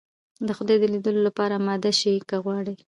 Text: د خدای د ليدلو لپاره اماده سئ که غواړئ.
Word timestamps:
د 0.47 0.49
خدای 0.57 0.77
د 0.79 0.83
ليدلو 0.93 1.21
لپاره 1.27 1.53
اماده 1.59 1.91
سئ 1.99 2.15
که 2.29 2.37
غواړئ. 2.43 2.75